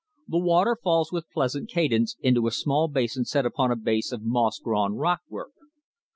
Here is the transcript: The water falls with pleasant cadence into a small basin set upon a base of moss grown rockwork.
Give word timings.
The 0.27 0.39
water 0.39 0.75
falls 0.83 1.11
with 1.11 1.29
pleasant 1.31 1.69
cadence 1.69 2.17
into 2.21 2.47
a 2.47 2.51
small 2.51 2.87
basin 2.87 3.23
set 3.23 3.45
upon 3.45 3.69
a 3.69 3.75
base 3.75 4.11
of 4.11 4.23
moss 4.23 4.57
grown 4.57 4.95
rockwork. 4.95 5.51